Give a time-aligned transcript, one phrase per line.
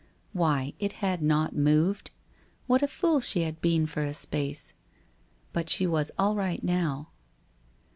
[0.33, 2.09] Why, it had not moved!
[2.65, 4.73] What a fool she had been for a space!
[5.53, 7.11] But she was all right now.